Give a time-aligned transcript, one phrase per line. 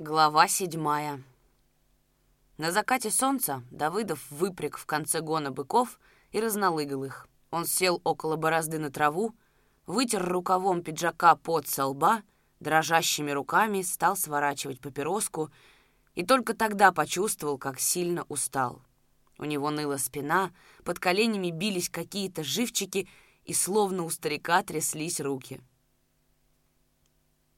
[0.00, 1.24] Глава седьмая.
[2.56, 5.98] На закате солнца Давыдов выпряг в конце гона быков
[6.30, 7.26] и разналыгал их.
[7.50, 9.34] Он сел около борозды на траву,
[9.86, 12.22] вытер рукавом пиджака под со лба,
[12.60, 15.50] дрожащими руками стал сворачивать папироску
[16.14, 18.80] и только тогда почувствовал, как сильно устал.
[19.36, 20.52] У него ныла спина,
[20.84, 23.08] под коленями бились какие-то живчики,
[23.42, 25.60] и словно у старика тряслись руки.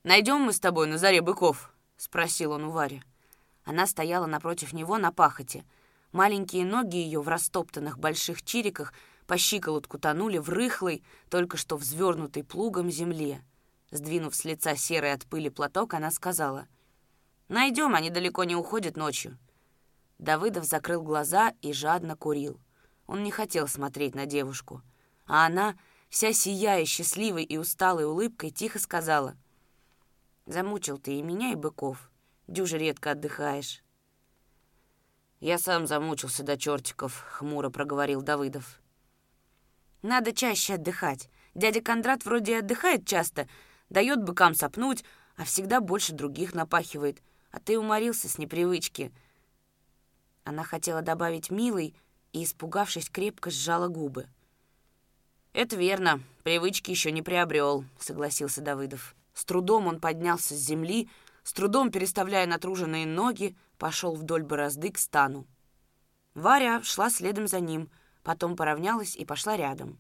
[0.05, 1.71] «Найдем мы с тобой на заре быков?»—
[2.01, 3.03] спросил он у Вари.
[3.65, 5.67] Она стояла напротив него на пахоте.
[6.13, 8.95] Маленькие ноги ее в растоптанных больших чириках
[9.27, 13.45] по щиколотку тонули в рыхлой, только что взвернутой плугом земле.
[13.91, 16.69] Сдвинув с лица серый от пыли платок, она сказала,
[17.49, 19.39] «Найдем, они далеко не уходят ночью».
[20.19, 22.59] Давыдов закрыл глаза и жадно курил.
[23.07, 24.81] Он не хотел смотреть на девушку.
[25.27, 25.77] А она,
[26.09, 29.37] вся сияя счастливой и усталой улыбкой, тихо сказала—
[30.47, 32.11] Замучил ты и меня, и быков.
[32.47, 33.83] Дюже редко отдыхаешь.
[35.41, 38.81] Я сам замучился до чертиков, хмуро проговорил Давыдов.
[40.03, 41.31] Надо чаще отдыхать.
[41.55, 43.49] Дядя Кондрат вроде отдыхает часто,
[43.89, 45.05] дает быкам сопнуть,
[45.37, 47.23] а всегда больше других напахивает.
[47.51, 49.13] А ты уморился с непривычки.
[50.45, 51.95] Она хотела добавить «милый»
[52.33, 54.29] и, испугавшись, крепко сжала губы.
[55.53, 59.17] «Это верно, привычки еще не приобрел»,— согласился Давыдов.
[59.35, 61.09] С трудом он поднялся с земли,
[61.43, 65.47] с трудом переставляя натруженные ноги, пошел вдоль борозды к стану.
[66.35, 67.91] Варя шла следом за ним,
[68.23, 69.99] потом поравнялась и пошла рядом.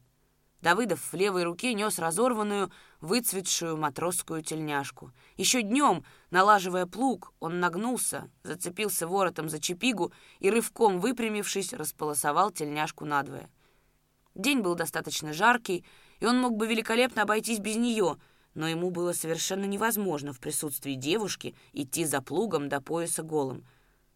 [0.61, 2.71] Давыдов в левой руке нес разорванную,
[3.01, 5.11] выцветшую матросскую тельняшку.
[5.39, 13.07] Еще днем, налаживая плуг, он нагнулся, зацепился воротом за чепигу и, рывком выпрямившись, располосовал тельняшку
[13.07, 13.49] надвое.
[14.35, 15.85] День был достаточно жаркий,
[16.21, 18.19] и он мог бы великолепно обойтись без нее—
[18.55, 23.65] но ему было совершенно невозможно в присутствии девушки идти за плугом до пояса голым.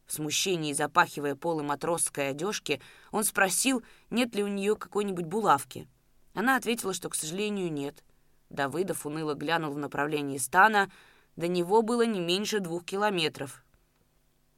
[0.07, 5.89] В смущении, запахивая полы матросской одежки, он спросил, нет ли у нее какой-нибудь булавки.
[6.35, 8.05] Она ответила, что, к сожалению, нет.
[8.51, 10.91] Давыдов уныло глянул в направлении стана.
[11.37, 13.65] До него было не меньше двух километров.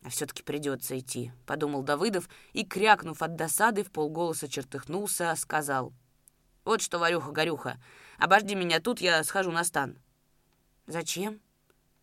[0.03, 5.93] «А все-таки придется идти»,— подумал Давыдов и, крякнув от досады, в полголоса чертыхнулся, сказал.
[6.65, 7.79] «Вот что, Варюха-горюха,
[8.19, 9.99] Обожди меня тут, я схожу на стан».
[10.87, 11.41] «Зачем?»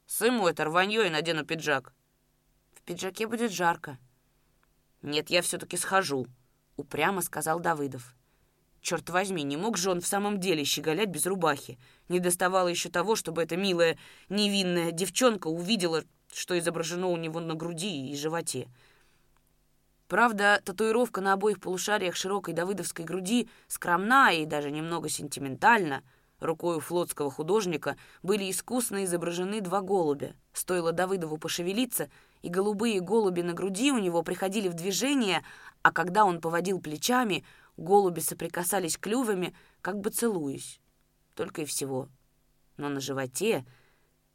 [0.05, 1.93] «Сыму это рванье и надену пиджак».
[2.73, 3.97] «В пиджаке будет жарко».
[5.01, 6.27] «Нет, я все-таки схожу»,—
[6.75, 8.15] упрямо сказал Давыдов.
[8.83, 11.79] Черт возьми, не мог же он в самом деле щеголять без рубахи.
[12.09, 13.97] Не доставало еще того, чтобы эта милая,
[14.27, 16.03] невинная девчонка увидела,
[16.33, 18.67] что изображено у него на груди и животе.
[20.07, 26.03] Правда, татуировка на обоих полушариях широкой давыдовской груди скромна и даже немного сентиментальна.
[26.39, 30.35] Рукой у флотского художника были искусно изображены два голубя.
[30.51, 32.09] Стоило Давыдову пошевелиться,
[32.41, 35.43] и голубые голуби на груди у него приходили в движение,
[35.83, 37.45] а когда он поводил плечами,
[37.77, 40.81] голуби соприкасались клювами, как бы целуясь.
[41.33, 42.09] Только и всего.
[42.75, 43.65] Но на животе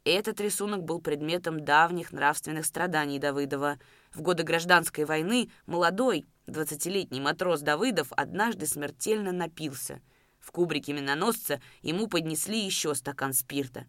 [0.03, 3.77] этот рисунок был предметом давних нравственных страданий Давыдова.
[4.13, 10.01] В годы гражданской войны молодой, двадцатилетний матрос Давыдов однажды смертельно напился.
[10.39, 13.85] В кубрике миноносца ему поднесли еще стакан спирта.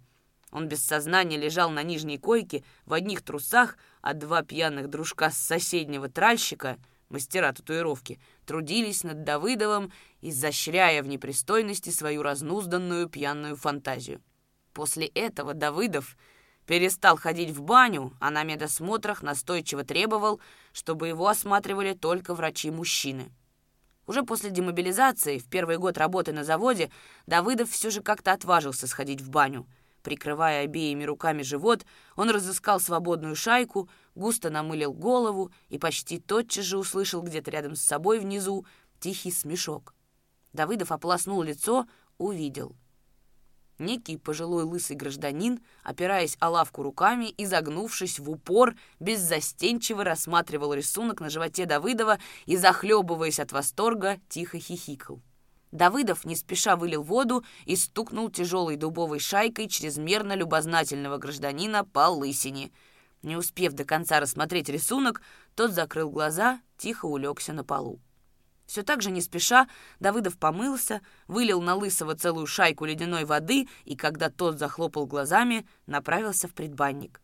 [0.51, 5.39] Он без сознания лежал на нижней койке в одних трусах, а два пьяных дружка с
[5.39, 6.77] соседнего тральщика,
[7.09, 14.21] мастера татуировки, трудились над Давыдовым, изощряя в непристойности свою разнузданную пьяную фантазию.
[14.73, 16.17] После этого Давыдов
[16.71, 20.41] перестал ходить в баню, а на медосмотрах настойчиво требовал,
[20.73, 23.33] чтобы его осматривали только врачи-мужчины.
[24.07, 26.93] Уже после демобилизации, в первый год работы на заводе,
[27.27, 29.67] Давыдов все же как-то отважился сходить в баню.
[30.05, 36.79] Прикрывая обеими руками живот, он разыскал свободную шайку, густо намылил голову и почти тотчас же
[36.79, 38.65] услышал где-то рядом с собой внизу
[39.01, 39.93] тихий смешок.
[40.53, 42.77] Давыдов ополоснул лицо, увидел—
[43.81, 51.23] Некий пожилой лысый гражданин, опираясь о лавку руками и загнувшись в упор, беззастенчиво рассматривал рисунок
[51.23, 55.23] на животе Давыдова и, захлебываясь от восторга, тихо хихикал.
[55.73, 62.73] Давыдов не спеша вылил воду и стукнул тяжелой дубовой шайкой чрезмерно любознательного гражданина по лысине.
[63.23, 65.23] Не успев до конца рассмотреть рисунок,
[65.55, 67.99] тот закрыл глаза, тихо улегся на полу.
[68.71, 69.67] Все так же не спеша
[69.99, 76.47] Давыдов помылся, вылил на Лысого целую шайку ледяной воды и, когда тот захлопал глазами, направился
[76.47, 77.21] в предбанник.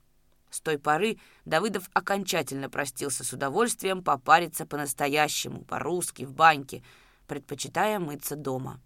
[0.51, 6.83] С той поры Давыдов окончательно простился с удовольствием попариться по-настоящему, по-русски, в баньке,
[7.29, 8.81] предпочитая мыться дома.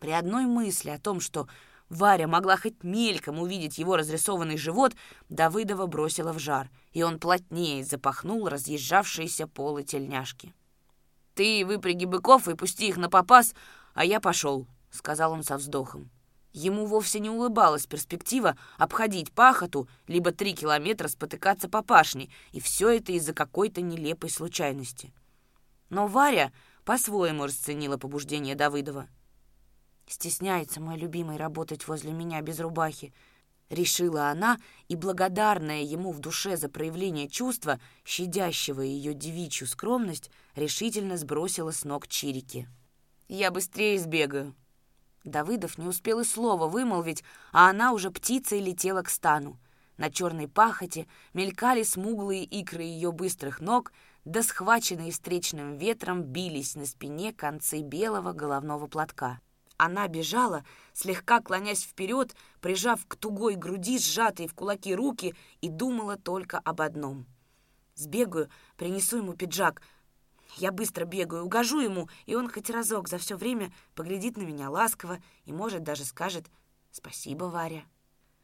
[0.00, 1.48] При одной мысли о том, что
[1.90, 4.94] Варя могла хоть мельком увидеть его разрисованный живот,
[5.28, 10.54] Давыдова бросила в жар, и он плотнее запахнул разъезжавшиеся полы тельняшки.
[11.34, 13.54] «Ты выпряги быков и пусти их на попас,
[13.92, 16.10] а я пошел»,— сказал он со вздохом.
[16.52, 22.90] Ему вовсе не улыбалась перспектива обходить пахоту, либо три километра спотыкаться по пашне, и все
[22.90, 25.12] это из-за какой-то нелепой случайности.
[25.90, 26.52] Но Варя
[26.84, 29.08] по-своему расценила побуждение Давыдова.
[30.06, 33.12] «Стесняется мой любимый работать возле меня без рубахи»,—
[33.70, 34.58] решила она,
[34.88, 41.84] и, благодарная ему в душе за проявление чувства, щадящего ее девичью скромность, решительно сбросила с
[41.84, 42.68] ног чирики.
[43.28, 44.54] «Я быстрее сбегаю»,
[45.24, 49.58] Давыдов не успел и слова вымолвить, а она уже птицей летела к стану.
[49.96, 53.92] На черной пахоте мелькали смуглые икры ее быстрых ног,
[54.24, 59.40] да схваченные встречным ветром бились на спине концы белого головного платка.
[59.76, 66.16] Она бежала, слегка клонясь вперед, прижав к тугой груди сжатые в кулаки руки, и думала
[66.16, 67.26] только об одном.
[67.94, 69.82] «Сбегаю, принесу ему пиджак,
[70.56, 74.70] я быстро бегаю, угожу ему, и он хоть разок за все время поглядит на меня
[74.70, 76.46] ласково и, может, даже скажет
[76.90, 77.82] «Спасибо, Варя».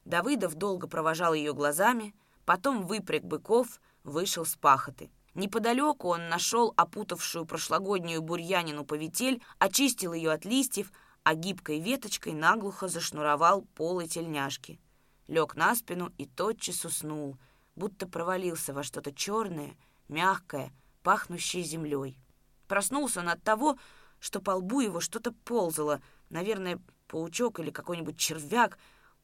[0.04, 5.10] Давыдов долго провожал ее глазами, потом выпряг быков, вышел с пахоты.
[5.34, 10.90] Неподалеку он нашел опутавшую прошлогоднюю бурьянину повитель, очистил ее от листьев,
[11.22, 14.80] а гибкой веточкой наглухо зашнуровал полы тельняшки.
[15.26, 17.38] Лег на спину и тотчас уснул,
[17.76, 19.76] будто провалился во что-то черное,
[20.08, 20.72] мягкое,
[21.02, 22.18] пахнущей землей.
[22.66, 23.78] Проснулся он от того,
[24.18, 28.78] что по лбу его что-то ползало, наверное, паучок или какой-нибудь червяк.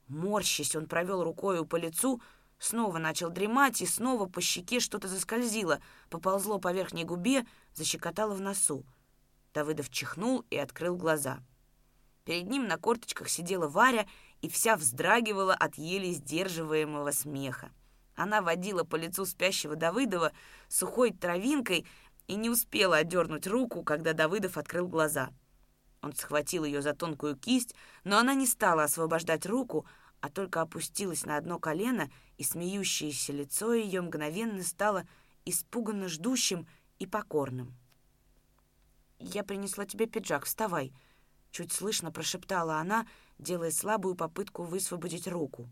[0.09, 2.21] Морщись, он провел рукою по лицу,
[2.59, 8.41] снова начал дремать, и снова по щеке что-то заскользило, поползло по верхней губе, защекотало в
[8.41, 8.85] носу.
[9.53, 11.41] Давыдов чихнул и открыл глаза.
[12.27, 14.05] Перед ним на корточках сидела Варя
[14.43, 17.71] и вся вздрагивала от еле сдерживаемого смеха.
[18.17, 20.33] Она водила по лицу спящего Давыдова
[20.69, 21.87] сухой травинкой
[22.27, 25.31] и не успела отдернуть руку, когда Давыдов открыл глаза.
[26.03, 29.87] Он схватил ее за тонкую кисть, но она не стала освобождать руку,
[30.21, 35.07] а только опустилась на одно колено, и смеющееся лицо ее мгновенно стало
[35.45, 36.67] испуганно ждущим
[36.99, 37.77] и покорным.
[39.21, 40.93] «Я принесла тебе пиджак, вставай»,—
[41.57, 43.07] чуть слышно прошептала она,
[43.39, 45.69] делая слабую попытку высвободить руку.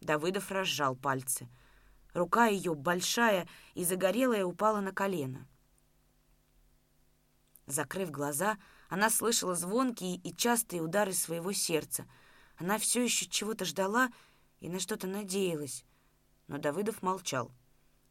[0.00, 1.48] Давыдов разжал пальцы—
[2.14, 5.46] Рука ее, большая и загорелая, упала на колено.
[7.66, 8.58] Закрыв глаза,
[8.88, 12.06] она слышала звонкие и частые удары своего сердца.
[12.56, 14.10] Она все еще чего-то ждала
[14.60, 15.84] и на что-то надеялась.
[16.46, 17.52] Но Давыдов молчал.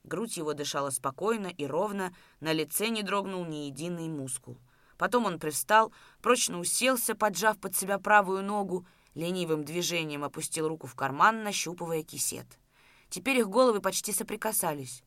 [0.04, 4.58] Грудь его дышала спокойно и ровно, на лице не дрогнул ни единый мускул.
[4.98, 10.96] Потом он привстал, прочно уселся, поджав под себя правую ногу, ленивым движением опустил руку в
[10.96, 12.48] карман, нащупывая кисет.
[13.10, 15.04] Теперь их головы почти соприкасались.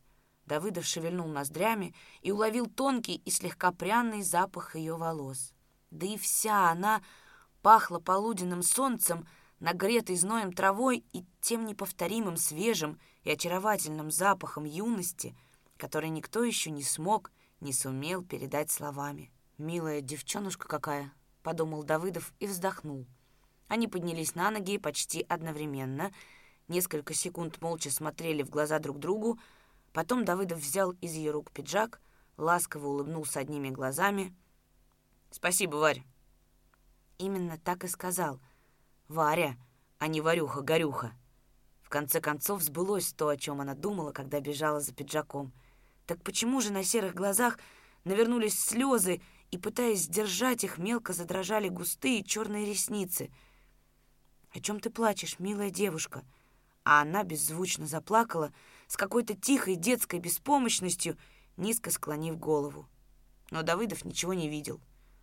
[0.47, 5.53] Давыдов шевельнул ноздрями и уловил тонкий и слегка пряный запах ее волос.
[5.91, 7.03] Да и вся она
[7.63, 9.27] пахла полуденным солнцем,
[9.59, 15.37] нагретой зноем травой и тем неповторимым свежим и очаровательным запахом юности,
[15.77, 19.31] который никто еще не смог, не сумел передать словами.
[19.61, 21.13] «Милая девчонушка какая!»—
[21.43, 23.07] подумал Давыдов и вздохнул.
[23.69, 26.11] Они поднялись на ноги почти одновременно—
[26.71, 29.41] Несколько секунд молча смотрели в глаза друг другу,
[29.93, 32.01] потом Давыдов взял из ее рук пиджак,
[32.37, 34.33] ласково улыбнулся одними глазами.
[35.33, 36.05] «Спасибо, Варя».
[37.19, 38.39] Именно так и сказал.
[39.09, 39.57] «Варя,
[39.99, 41.11] а не Варюха-горюха».
[41.83, 45.53] В конце концов сбылось то, о чем она думала, когда бежала за пиджаком.
[46.07, 47.59] Так почему же на серых глазах
[48.05, 53.31] навернулись слезы, и, пытаясь сдержать их, мелко задрожали густые черные ресницы?
[54.53, 56.25] «О чем ты плачешь, милая девушка?»
[56.85, 58.53] а она беззвучно заплакала
[58.87, 61.17] с какой-то тихой детской беспомощностью,
[61.57, 62.89] низко склонив голову.
[63.51, 64.81] Но Давыдов ничего не видел.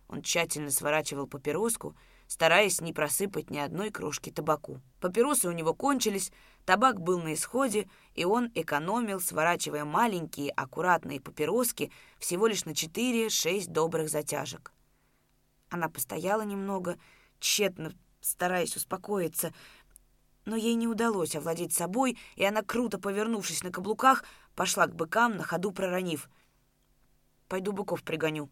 [0.08, 1.96] Он тщательно сворачивал папироску,
[2.28, 4.80] стараясь не просыпать ни одной крошки табаку.
[5.00, 6.30] Папиросы у него кончились,
[6.64, 13.66] табак был на исходе, и он экономил, сворачивая маленькие аккуратные папироски всего лишь на 4-6
[13.68, 14.72] добрых затяжек.
[15.70, 16.98] Она постояла немного,
[17.40, 19.52] тщетно стараясь успокоиться,
[20.44, 25.36] но ей не удалось овладеть собой, и она, круто повернувшись на каблуках, пошла к быкам,
[25.36, 26.28] на ходу проронив.
[27.48, 28.50] «Пойду быков пригоню».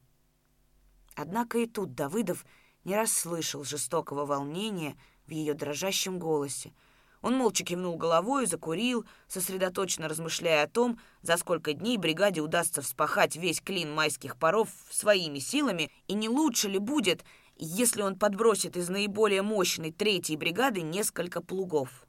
[1.14, 2.45] Однако и тут Давыдов
[2.87, 6.73] не расслышал жестокого волнения в ее дрожащем голосе.
[7.21, 13.35] Он молча кивнул головой, закурил, сосредоточенно размышляя о том, за сколько дней бригаде удастся вспахать
[13.35, 17.25] весь клин майских паров своими силами, и не лучше ли будет,
[17.57, 22.07] если он подбросит из наиболее мощной третьей бригады несколько плугов.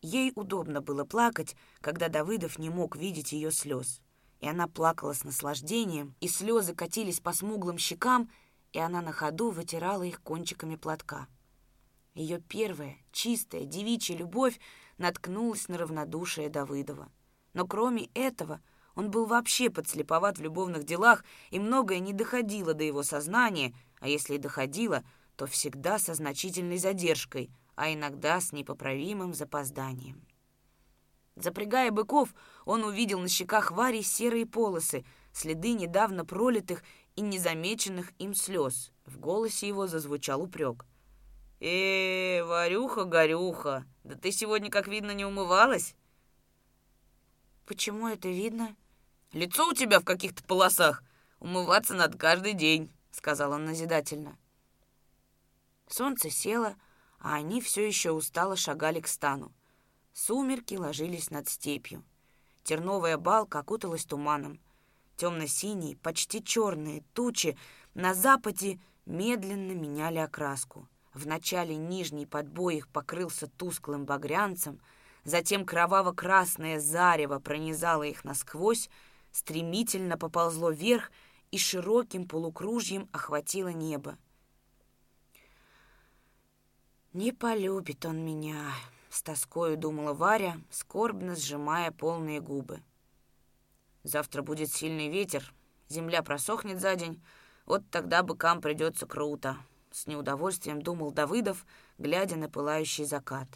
[0.00, 4.00] Ей удобно было плакать, когда Давыдов не мог видеть ее слез.
[4.40, 8.30] И она плакала с наслаждением, и слезы катились по смуглым щекам,
[8.72, 11.26] и она на ходу вытирала их кончиками платка.
[12.14, 14.58] Ее первая, чистая, девичья любовь
[14.98, 17.10] наткнулась на равнодушие Давыдова.
[17.52, 18.60] Но кроме этого
[18.94, 24.08] он был вообще подслеповат в любовных делах, и многое не доходило до его сознания, а
[24.08, 25.04] если и доходило,
[25.36, 30.22] то всегда со значительной задержкой, а иногда с непоправимым запозданием.
[31.36, 32.34] Запрягая быков,
[32.66, 36.82] он увидел на щеках Вари серые полосы, следы недавно пролитых
[37.16, 38.92] и незамеченных им слез.
[39.06, 40.84] В голосе его зазвучал упрек.
[41.60, 45.94] «Э, Варюха-горюха, да ты сегодня, как видно, не умывалась?»
[47.66, 48.76] «Почему это видно?»
[49.32, 51.04] Лицо у тебя в каких-то полосах.
[51.38, 54.36] Умываться надо каждый день»,— сказал он назидательно.
[55.88, 56.74] Солнце село,
[57.20, 59.52] а они все еще устало шагали к стану.
[60.12, 62.04] Сумерки ложились над степью.
[62.64, 64.60] Терновая балка окуталась туманом.
[65.20, 67.54] Темно-синие, почти черные тучи
[67.92, 70.88] на западе медленно меняли окраску.
[71.12, 74.80] Вначале нижний подбой их покрылся тусклым багрянцем,
[75.24, 78.88] затем кроваво-красное зарево пронизало их насквозь,
[79.30, 81.12] стремительно поползло вверх
[81.50, 84.16] и широким полукружьем охватило небо.
[87.12, 88.72] «Не полюбит он меня»,—
[89.10, 92.80] с тоскою думала Варя, скорбно сжимая полные губы.
[94.02, 95.52] «Завтра будет сильный ветер,
[95.88, 97.22] земля просохнет за день,
[97.66, 99.56] вот тогда быкам придется круто»,—
[99.90, 101.66] с неудовольствием думал Давыдов,
[101.98, 103.48] глядя на пылающий закат.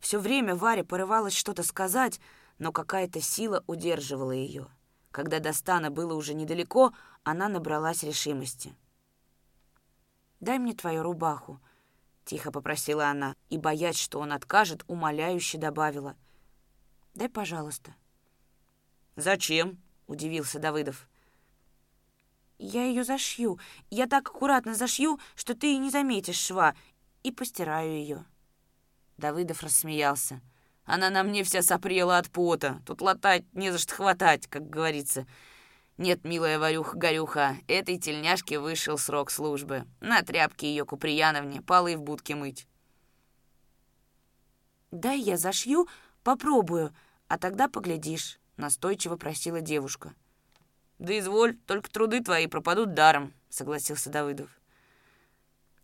[0.00, 2.20] Все время Варя порывалась что-то сказать,
[2.58, 4.68] но какая-то сила удерживала ее.
[5.10, 6.92] Когда до стана было уже недалеко,
[7.24, 8.74] она набралась решимости.
[10.40, 11.60] «Дай мне твою рубаху»,—
[12.24, 16.14] тихо попросила она, и, боясь, что он откажет, умоляюще добавила.
[17.14, 17.94] «Дай, пожалуйста».
[19.16, 21.08] «Зачем?»— удивился Давыдов.
[22.58, 23.60] «Я ее зашью.
[23.88, 26.74] Я так аккуратно зашью, что ты и не заметишь шва,
[27.22, 28.24] и постираю ее».
[29.16, 30.40] Давыдов рассмеялся.
[30.84, 32.82] Она на мне вся сопрела от пота.
[32.86, 35.26] Тут латать не за что хватать, как говорится.
[35.98, 39.84] Нет, милая Варюха-горюха, этой тельняшке вышел срок службы.
[40.00, 42.66] На тряпке ее Куприяновне, полы в будке мыть.
[44.90, 45.86] «Дай я зашью,
[46.22, 46.94] попробую,
[47.26, 50.14] а тогда поглядишь»,— настойчиво просила девушка.
[50.98, 54.50] «Да изволь, только труды твои пропадут даром»,— согласился Давыдов.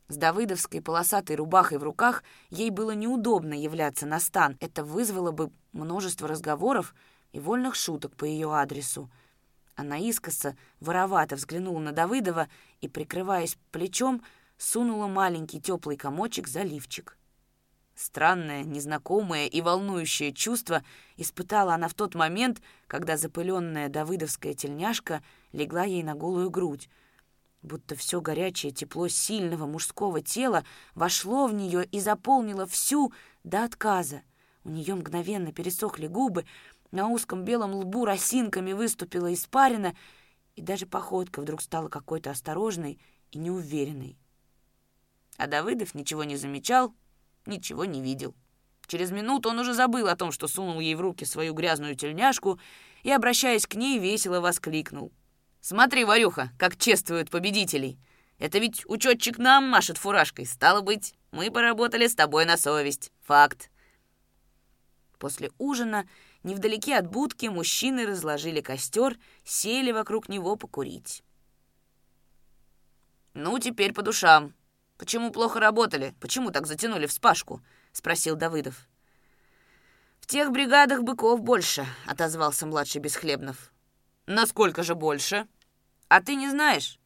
[0.08, 4.56] С давыдовской полосатой рубахой в руках ей было неудобно являться на стан.
[4.60, 6.94] Это вызвало бы множество разговоров
[7.32, 9.10] и вольных шуток по ее адресу.
[9.76, 12.48] Она искоса, воровато взглянула на Давыдова
[12.80, 14.22] и, прикрываясь плечом,
[14.58, 17.16] сунула маленький теплый комочек за лифчик.
[17.94, 20.82] Странное, незнакомое и волнующее чувство
[21.16, 25.22] испытала она в тот момент, когда запыленная давыдовская тельняшка
[25.52, 26.88] легла ей на голую грудь,
[27.62, 33.12] будто все горячее тепло сильного мужского тела вошло в нее и заполнило всю
[33.44, 34.22] до отказа.
[34.64, 36.46] У нее мгновенно пересохли губы,
[36.90, 39.94] на узком белом лбу росинками выступила испарина,
[40.56, 42.98] и даже походка вдруг стала какой-то осторожной
[43.30, 44.16] и неуверенной.
[45.36, 46.94] А Давыдов ничего не замечал,
[47.46, 48.34] ничего не видел.
[48.86, 52.60] Через минуту он уже забыл о том, что сунул ей в руки свою грязную тельняшку
[53.02, 55.12] и, обращаясь к ней, весело воскликнул—
[55.66, 57.98] Смотри, Варюха, как чествуют победителей.
[58.38, 60.44] Это ведь учетчик нам машет фуражкой.
[60.44, 63.10] Стало быть, мы поработали с тобой на совесть.
[63.22, 63.70] Факт.
[65.18, 66.06] После ужина
[66.42, 71.24] невдалеке от будки мужчины разложили костер, сели вокруг него покурить.
[73.32, 74.52] «Ну, теперь по душам.
[74.98, 76.14] Почему плохо работали?
[76.20, 78.88] Почему так затянули вспашку?»— спросил Давыдов.
[80.20, 83.72] «В тех бригадах быков больше»,— отозвался младший Бесхлебнов.
[84.26, 85.46] «Насколько же больше?»
[86.08, 86.98] А ты не знаешь?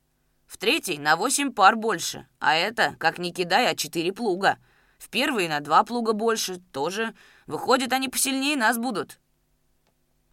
[0.47, 4.59] В третьей на восемь пар больше, а это, как ни кидай, а четыре плуга.
[4.99, 7.15] В первой на два плуга больше, тоже.
[7.47, 9.19] Выходит, они посильнее нас будут».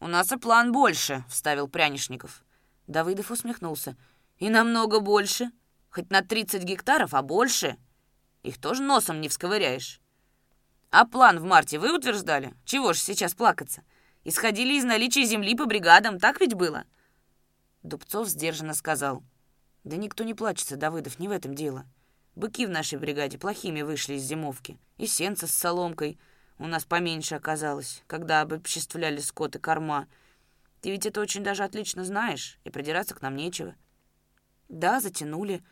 [0.01, 2.43] «У нас и план больше»,— вставил Прянишников.
[2.88, 3.95] Давыдов усмехнулся.
[4.39, 5.51] «И намного больше.
[5.95, 7.77] Хоть на 30 гектаров, а больше.
[8.43, 10.01] Их тоже носом не всковыряешь».
[10.89, 12.53] «А план в марте вы утверждали?
[12.65, 13.81] Чего ж сейчас плакаться?
[14.25, 16.83] Исходили из наличия земли по бригадам, так ведь было?»
[17.81, 19.23] Дубцов сдержанно сказал.
[19.85, 21.85] «Да никто не плачется, Давыдов, не в этом дело.
[22.35, 24.77] Быки в нашей бригаде плохими вышли из зимовки.
[24.97, 26.19] И сенца с соломкой
[26.57, 30.07] у нас поменьше оказалось, когда обобществляли скот и корма.
[30.81, 33.75] Ты ведь это очень даже отлично знаешь, и придираться к нам нечего».
[34.67, 35.63] «Да, затянули.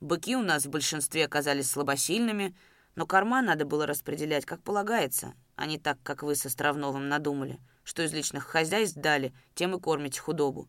[0.00, 2.56] Быки у нас в большинстве оказались слабосильными,
[2.94, 7.60] но корма надо было распределять, как полагается, а не так, как вы с Островновым надумали,
[7.84, 10.68] что из личных хозяйств дали, тем и кормите худобу.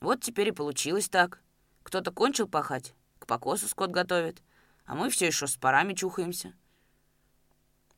[0.00, 1.42] Вот теперь и получилось так.
[1.82, 4.42] Кто-то кончил пахать, к покосу скот готовит,
[4.86, 6.54] а мы все еще с парами чухаемся.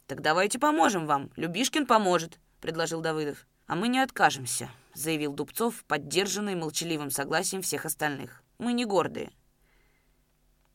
[0.08, 1.30] «Так давайте поможем вам.
[1.36, 3.46] Любишкин поможет»,— предложил Давыдов.
[3.66, 8.42] «А мы не откажемся»,— заявил Дубцов, поддержанный молчаливым согласием всех остальных.
[8.58, 9.32] «Мы не гордые».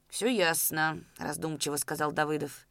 [0.10, 2.66] «Все ясно»,— раздумчиво сказал Давыдов.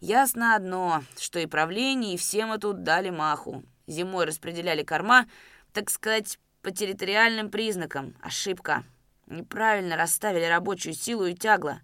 [0.00, 3.62] «Ясно одно, что и правление, и все мы тут дали маху.
[3.86, 5.26] Зимой распределяли корма,
[5.72, 8.14] так сказать, по территориальным признакам.
[8.20, 8.84] Ошибка.
[9.26, 11.80] Неправильно расставили рабочую силу и тягло.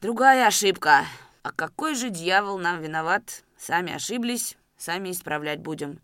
[0.00, 1.04] Другая ошибка.
[1.42, 3.44] А какой же дьявол нам виноват?
[3.56, 6.00] Сами ошиблись, сами исправлять будем.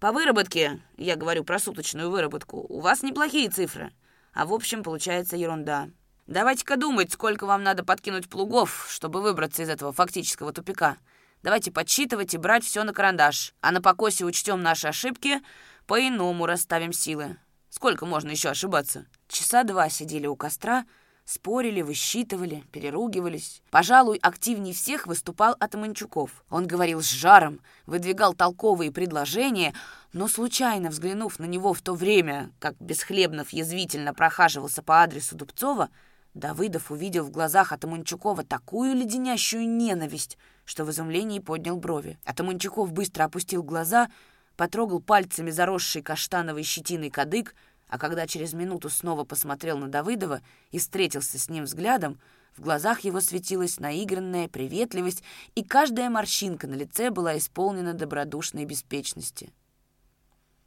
[0.00, 3.92] По выработке, я говорю про суточную выработку, у вас неплохие цифры.
[4.32, 5.88] А в общем получается ерунда.
[6.26, 10.96] Давайте-ка думать, сколько вам надо подкинуть плугов, чтобы выбраться из этого фактического тупика.
[11.44, 13.54] Давайте подсчитывать и брать все на карандаш.
[13.60, 15.40] А на покосе учтем наши ошибки,
[15.86, 17.36] по-иному расставим силы.
[17.70, 19.06] Сколько можно еще ошибаться?
[19.28, 20.84] Часа два сидели у костра,
[21.24, 23.62] спорили, высчитывали, переругивались.
[23.70, 26.44] Пожалуй, активнее всех выступал Атаманчуков.
[26.50, 29.74] Он говорил с жаром, выдвигал толковые предложения,
[30.12, 35.88] но, случайно взглянув на него в то время, как Бесхлебнов язвительно прохаживался по адресу Дубцова,
[36.36, 42.18] Давыдов увидел в глазах Атаманчукова такую леденящую ненависть, что в изумлении поднял брови.
[42.26, 44.10] Атаманчуков быстро опустил глаза,
[44.54, 47.54] потрогал пальцами заросший каштановой щетиной кадык,
[47.88, 52.20] а когда через минуту снова посмотрел на Давыдова и встретился с ним взглядом,
[52.54, 55.22] в глазах его светилась наигранная приветливость,
[55.54, 59.54] и каждая морщинка на лице была исполнена добродушной беспечности.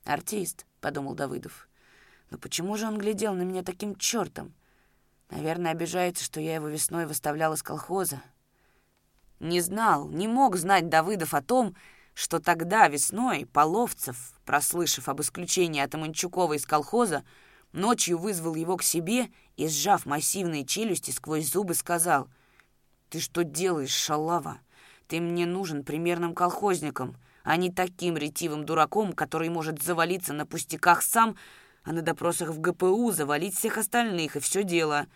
[0.04, 1.70] «Артист»,— подумал Давыдов.
[2.32, 4.56] «Но почему же он глядел на меня таким чертом?
[5.30, 8.22] Наверное, обижается, что я его весной выставлял из колхоза.
[9.40, 11.76] Не знал, не мог знать Давыдов о том,
[12.14, 17.24] что тогда весной Половцев, прослышав об исключении Атаманчукова из колхоза,
[17.72, 22.28] ночью вызвал его к себе и, сжав массивные челюсти, сквозь зубы сказал,
[23.10, 24.58] «Ты что делаешь, шалава?
[25.08, 31.02] Ты мне нужен примерным колхозником, а не таким ретивым дураком, который может завалиться на пустяках
[31.02, 31.38] сам,
[31.84, 35.08] а на допросах в ГПУ завалить всех остальных, и все дело.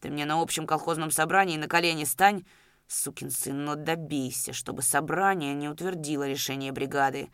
[0.00, 2.44] Ты мне на общем колхозном собрании на колени стань,
[2.86, 7.30] сукин сын, но добейся, чтобы собрание не утвердило решение бригады.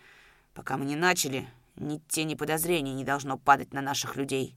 [0.54, 4.56] Пока мы не начали, ни тени подозрений не должно падать на наших людей».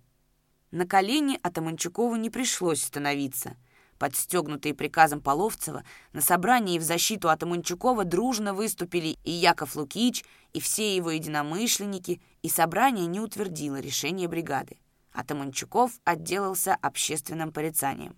[0.72, 3.58] На колени Атаманчукову не пришлось становиться—
[4.02, 10.96] Подстегнутые приказом Половцева, на собрании в защиту Атаманчукова дружно выступили и Яков Лукич, и все
[10.96, 14.80] его единомышленники, и собрание не утвердило решение бригады.
[15.14, 18.18] Атаманчуков отделался общественным порицанием.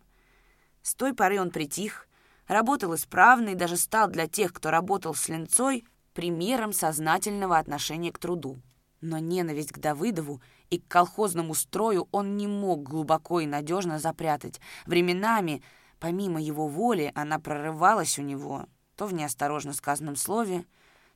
[0.83, 2.07] С той поры он притих,
[2.47, 8.19] работал исправно и даже стал для тех, кто работал с линцой, примером сознательного отношения к
[8.19, 8.61] труду.
[9.01, 14.59] Но ненависть к Давыдову и к колхозному строю он не мог глубоко и надежно запрятать.
[14.85, 15.61] Временами,
[15.99, 20.65] помимо его воли, она прорывалась у него то в неосторожно сказанном слове,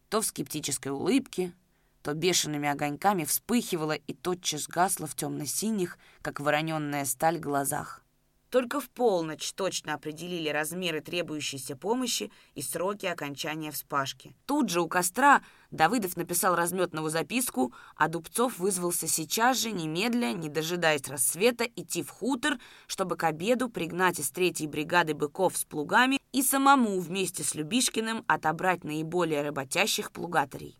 [0.09, 1.53] то в скептической улыбке,
[2.01, 8.03] то бешеными огоньками вспыхивала и тотчас гасла в темно-синих, как вороненная сталь, глазах.
[8.49, 14.35] Только в полночь точно определили размеры требующейся помощи и сроки окончания вспашки.
[14.45, 20.47] Тут же у костра Давыдов написал разметную записку, а Дубцов вызвался сейчас же, немедля, не
[20.47, 22.57] дожидаясь рассвета, идти в хутор,
[22.87, 28.23] чтобы к обеду пригнать из третьей бригады быков с плугами и самому вместе с Любишкиным
[28.27, 30.79] отобрать наиболее работящих плугатарей.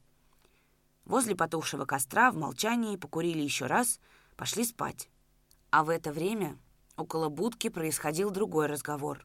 [1.04, 4.00] Возле потухшего костра в молчании покурили еще раз,
[4.38, 5.10] пошли спать.
[5.70, 6.58] А в это время
[6.98, 9.24] Около будки происходил другой разговор.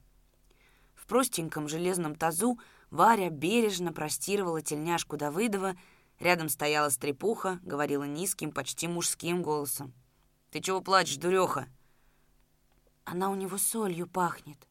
[0.95, 5.75] В простеньком железном тазу Варя бережно простировала тельняшку Давыдова,
[6.21, 9.95] рядом стояла стрепуха, говорила низким, почти мужским голосом.
[10.51, 11.67] «Ты чего плачешь, дуреха?»
[13.05, 14.69] «Она у него солью пахнет».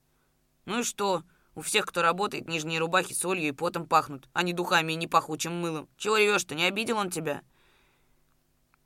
[0.65, 1.23] «Ну и что?
[1.55, 5.07] У всех, кто работает, нижние рубахи солью и потом пахнут, а не духами и не
[5.07, 5.89] пахучим мылом.
[5.97, 6.53] Чего ревешь-то?
[6.53, 7.41] Не обидел он тебя?»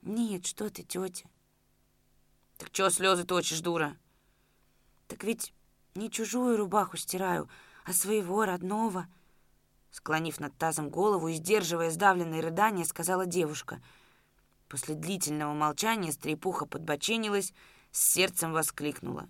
[0.01, 1.29] «Нет, что ты, тетя».
[2.57, 3.97] «Так чего слезы точишь, дура?»
[5.07, 5.53] Так ведь
[5.93, 7.49] не чужую рубаху стираю,
[7.83, 9.07] а своего родного.
[9.91, 13.81] Склонив над тазом голову и сдерживая сдавленные рыдания, сказала девушка.
[14.67, 17.53] После длительного молчания стрепуха подбоченилась,
[17.91, 19.29] с сердцем воскликнула.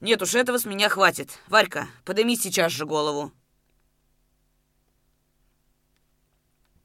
[0.00, 1.38] «Нет уж, этого с меня хватит.
[1.46, 3.32] Варька, подыми сейчас же голову».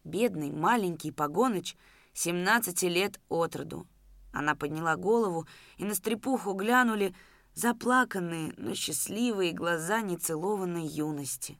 [0.03, 1.75] Бедный маленький погоныч,
[2.13, 3.87] семнадцати лет от роду.
[4.31, 7.15] Она подняла голову, и на стрепуху глянули
[7.53, 11.59] заплаканные, но счастливые глаза нецелованной юности.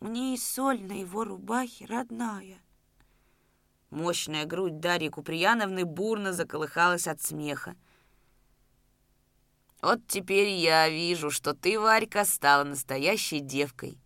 [0.00, 2.60] «Мне и соль на его рубахе родная».
[3.90, 7.76] Мощная грудь Дарьи Куприяновны бурно заколыхалась от смеха.
[9.80, 14.00] «Вот теперь я вижу, что ты, Варька, стала настоящей девкой».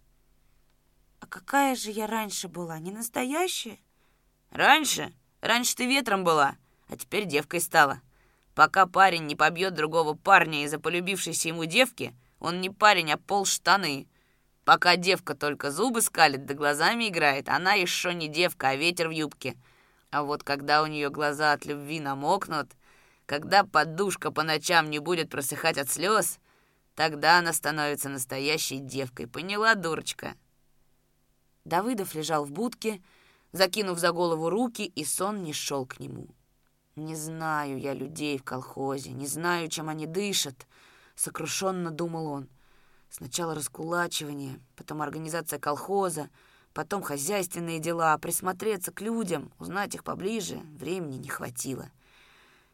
[1.20, 3.78] «А какая же я раньше была, не настоящая?»
[4.50, 5.12] «Раньше?
[5.40, 6.56] Раньше ты ветром была,
[6.88, 8.02] а теперь девкой стала.
[8.60, 13.46] Пока парень не побьет другого парня из-за полюбившейся ему девки, он не парень, а пол
[13.46, 14.06] штаны.
[14.66, 19.12] Пока девка только зубы скалит да глазами играет, она еще не девка, а ветер в
[19.12, 19.56] юбке.
[20.10, 22.70] А вот когда у нее глаза от любви намокнут,
[23.24, 26.38] когда подушка по ночам не будет просыхать от слез,
[26.94, 29.26] тогда она становится настоящей девкой.
[29.26, 30.34] Поняла, дурочка?»
[31.64, 33.02] Давыдов лежал в будке,
[33.52, 36.28] закинув за голову руки, и сон не шел к нему.
[36.96, 40.66] «Не знаю я людей в колхозе, не знаю, чем они дышат»,—
[41.14, 42.48] сокрушенно думал он.
[43.10, 46.30] Сначала раскулачивание, потом организация колхоза,
[46.72, 51.90] потом хозяйственные дела, присмотреться к людям, узнать их поближе, времени не хватило.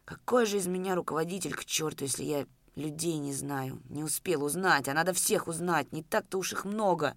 [0.05, 4.87] Какой же из меня руководитель к черту, если я людей не знаю, не успел узнать,
[4.87, 7.15] а надо всех узнать, не так-то уж их много,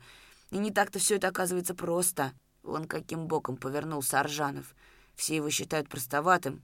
[0.50, 2.32] и не так-то все это оказывается просто.
[2.62, 4.74] Вон каким боком повернулся Аржанов.
[5.14, 6.62] Все его считают простоватым,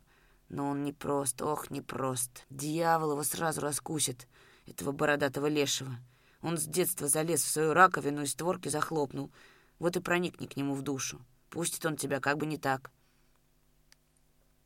[0.48, 2.44] но он не прост, ох, не прост.
[2.50, 4.26] Дьявол его сразу раскусит,
[4.66, 5.96] этого бородатого лешего.
[6.42, 9.30] Он с детства залез в свою раковину и створки захлопнул.
[9.78, 11.20] Вот и проникни к нему в душу.
[11.50, 12.90] Пустит он тебя как бы не так.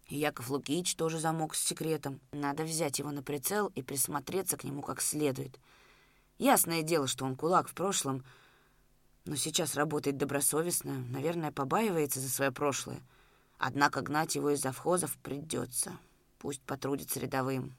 [0.08, 2.20] И Яков Лукич тоже замок с секретом.
[2.32, 5.58] Надо взять его на прицел и присмотреться к нему как следует.
[6.38, 8.24] Ясное дело, что он кулак в прошлом,
[9.24, 13.00] но сейчас работает добросовестно, наверное, побаивается за свое прошлое.
[13.62, 15.98] Однако гнать его из завхозов придется.
[16.38, 17.76] Пусть потрудится рядовым.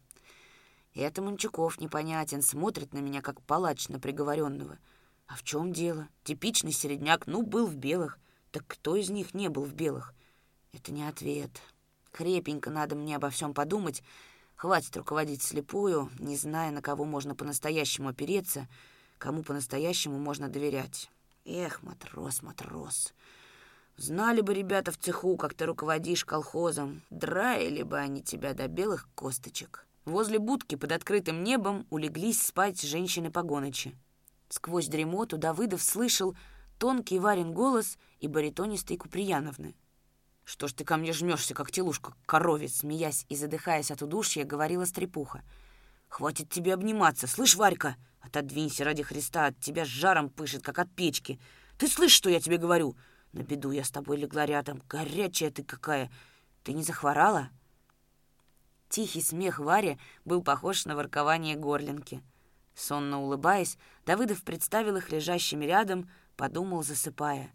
[0.93, 4.77] И это Мончуков непонятен, смотрит на меня, как палач на приговоренного.
[5.25, 6.07] А в чем дело?
[6.23, 8.19] Типичный середняк, ну, был в белых.
[8.51, 10.13] Так кто из них не был в белых?
[10.71, 11.49] Это не ответ.
[12.11, 14.03] Крепенько надо мне обо всем подумать.
[14.55, 18.67] Хватит руководить слепую, не зная, на кого можно по-настоящему опереться,
[19.17, 21.09] кому по-настоящему можно доверять.
[21.43, 23.15] Эх, матрос, матрос.
[24.01, 29.07] Знали бы ребята в цеху, как ты руководишь колхозом, драили бы они тебя до белых
[29.13, 29.85] косточек.
[30.05, 33.95] Возле будки под открытым небом улеглись спать женщины погоночи.
[34.49, 36.35] Сквозь дремоту Давыдов слышал
[36.79, 39.75] тонкий Варин голос и баритонистый Куприяновны.
[40.45, 44.85] «Что ж ты ко мне жмешься, как телушка, коровец?» Смеясь и задыхаясь от удушья, говорила
[44.85, 45.43] стрепуха.
[46.07, 47.97] «Хватит тебе обниматься, слышь, Варька?
[48.19, 51.39] Отодвинься ради Христа, от тебя жаром пышет, как от печки.
[51.77, 52.95] Ты слышишь, что я тебе говорю?
[53.33, 54.81] На беду я с тобой легла рядом.
[54.89, 56.11] Горячая ты какая.
[56.63, 57.49] Ты не захворала?»
[58.89, 62.21] Тихий смех Вари был похож на воркование горлинки.
[62.75, 67.53] Сонно улыбаясь, Давыдов представил их лежащими рядом, подумал, засыпая.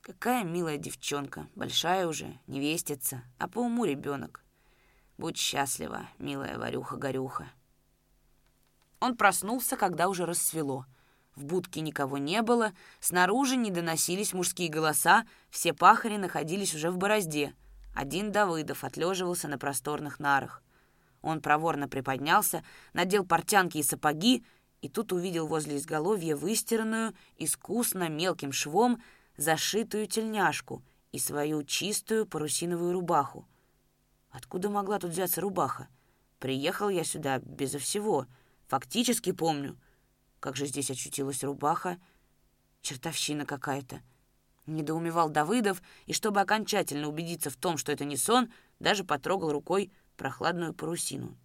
[0.00, 4.44] «Какая милая девчонка, большая уже, невестица, а по уму ребенок.
[5.16, 7.50] Будь счастлива, милая Варюха-горюха».
[8.98, 10.86] Он проснулся, когда уже рассвело—
[11.36, 16.96] в будке никого не было, снаружи не доносились мужские голоса, все пахари находились уже в
[16.96, 17.54] борозде.
[17.94, 20.62] Один Давыдов отлеживался на просторных нарах.
[21.20, 24.44] Он проворно приподнялся, надел портянки и сапоги,
[24.80, 29.02] и тут увидел возле изголовья выстиранную, искусно мелким швом,
[29.36, 33.46] зашитую тельняшку и свою чистую парусиновую рубаху.
[34.30, 35.88] Откуда могла тут взяться рубаха?
[36.38, 38.26] Приехал я сюда безо всего.
[38.68, 39.76] Фактически помню—
[40.40, 41.98] как же здесь очутилась рубаха?
[42.82, 44.02] Чертовщина какая-то.
[44.66, 49.92] Недоумевал Давыдов, и чтобы окончательно убедиться в том, что это не сон, даже потрогал рукой
[50.16, 51.36] прохладную парусину.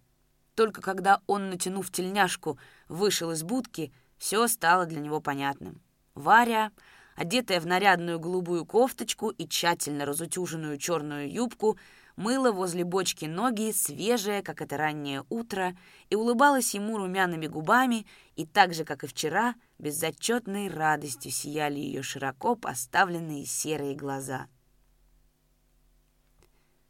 [0.54, 5.80] Только когда он, натянув тельняшку, вышел из будки, все стало для него понятным.
[6.14, 6.72] Варя,
[7.16, 11.78] одетая в нарядную голубую кофточку и тщательно разутюженную черную юбку,
[12.16, 15.76] мыла возле бочки ноги, свежее, как это раннее утро,
[16.10, 22.02] и улыбалась ему румяными губами, и так же, как и вчера, безотчетной радостью сияли ее
[22.02, 24.48] широко поставленные серые глаза.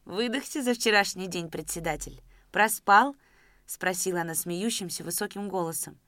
[0.05, 2.23] «Выдохся за вчерашний день, председатель.
[2.51, 3.17] Проспал?»—
[3.67, 5.99] спросила она смеющимся высоким голосом.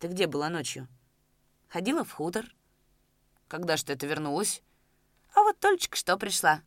[0.00, 0.88] «Ты где была ночью?»
[1.68, 2.46] «Ходила в хутор».
[3.48, 4.62] «Когда ж ты это вернулась?»
[5.34, 6.62] «А вот только что пришла»,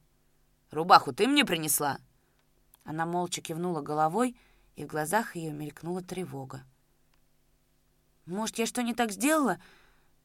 [0.72, 2.00] Рубаху ты мне принесла?»
[2.84, 4.36] Она молча кивнула головой,
[4.76, 6.64] и в глазах ее мелькнула тревога.
[8.26, 9.60] «Может, я что не так сделала?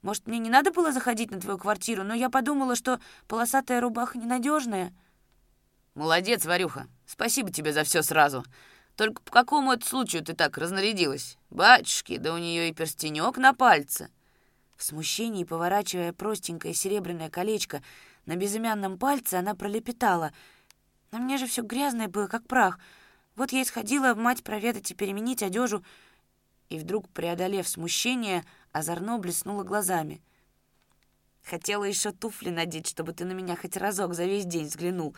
[0.02, 4.18] Может, мне не надо было заходить на твою квартиру, но я подумала, что полосатая рубаха
[4.18, 4.92] ненадежная.
[5.94, 6.88] «Молодец, Варюха.
[7.06, 8.44] Спасибо тебе за все сразу.
[8.96, 11.38] Только по какому это случаю ты так разнарядилась?
[11.50, 14.10] Батюшки, да у нее и перстенек на пальце.
[14.76, 17.80] В смущении, поворачивая простенькое серебряное колечко
[18.26, 20.32] на безымянном пальце, она пролепетала.
[21.10, 22.78] «На мне же все грязное было, как прах.
[23.36, 25.84] Вот я и сходила мать проведать и переменить одежу».
[26.70, 30.22] И вдруг, преодолев смущение, озорно блеснула глазами.
[31.42, 35.14] «Хотела еще туфли надеть, чтобы ты на меня хоть разок за весь день взглянул.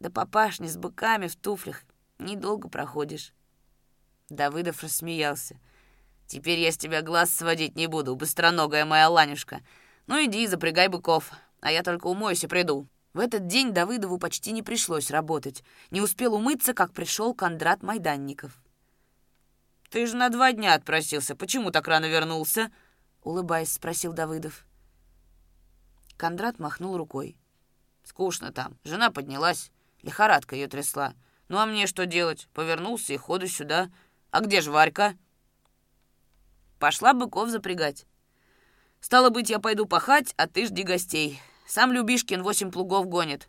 [0.00, 1.84] Да папашни с быками в туфлях
[2.22, 3.32] Недолго проходишь».
[4.28, 5.58] Давыдов рассмеялся.
[6.26, 9.60] «Теперь я с тебя глаз сводить не буду, быстроногая моя Ланюшка.
[10.06, 11.30] Ну иди, запрягай быков,
[11.62, 12.86] а я только умоюсь и приду».
[13.14, 15.62] В этот день Давыдову почти не пришлось работать.
[15.90, 18.62] Не успел умыться, как пришел Кондрат Майданников.
[19.90, 21.34] «Ты же на два дня отпросился.
[21.34, 22.70] Почему так рано вернулся?»
[23.22, 24.66] Улыбаясь, спросил Давыдов.
[26.16, 27.36] Кондрат махнул рукой.
[28.02, 28.78] «Скучно там.
[28.84, 29.70] Жена поднялась.
[30.02, 31.14] Лихорадка ее трясла.
[31.48, 32.48] Ну а мне что делать?
[32.54, 33.90] Повернулся и ходу сюда.
[34.30, 35.14] А где ж Варька?
[36.78, 38.06] Пошла быков запрягать.
[39.00, 41.40] Стало быть, я пойду пахать, а ты жди гостей.
[41.66, 43.48] Сам Любишкин восемь плугов гонит.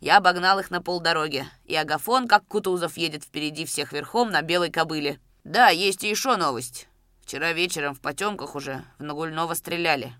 [0.00, 4.70] Я обогнал их на полдороги, и Агафон, как Кутузов, едет впереди всех верхом на белой
[4.70, 5.20] кобыле.
[5.44, 6.88] Да, есть и еще новость.
[7.22, 10.14] Вчера вечером в потемках уже в Нагульного стреляли.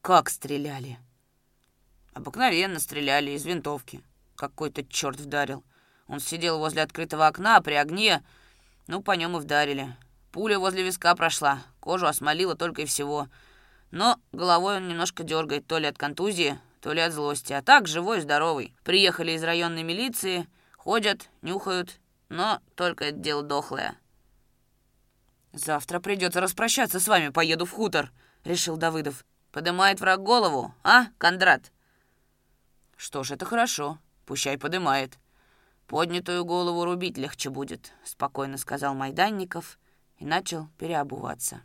[0.00, 0.98] Как стреляли?
[2.14, 4.02] Обыкновенно стреляли из винтовки.
[4.34, 5.64] Какой-то черт вдарил.
[6.08, 8.24] Он сидел возле открытого окна при огне.
[8.88, 9.96] Ну, по нем и вдарили.
[10.32, 13.28] Пуля возле виска прошла, кожу осмолила только и всего.
[13.90, 17.52] Но головой он немножко дергает, то ли от контузии, то ли от злости.
[17.52, 18.74] А так, живой здоровый.
[18.82, 23.96] Приехали из районной милиции, ходят, нюхают, но только это дело дохлое.
[25.52, 28.10] «Завтра придется распрощаться с вами, поеду в хутор»,—
[28.44, 29.24] решил Давыдов.
[29.52, 31.72] «Подымает враг голову, а, Кондрат?»
[32.96, 33.98] «Что ж, это хорошо.
[34.26, 35.18] Пущай подымает.
[35.86, 39.78] «Поднятую голову рубить легче будет»,— спокойно сказал Майданников
[40.16, 41.60] и начал переобуваться.